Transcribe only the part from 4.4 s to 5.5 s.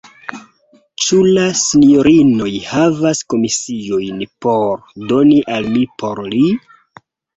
por doni